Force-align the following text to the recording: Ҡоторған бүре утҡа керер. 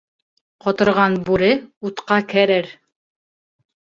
Ҡоторған 0.63 1.17
бүре 1.27 1.49
утҡа 1.89 2.17
керер. 2.33 2.71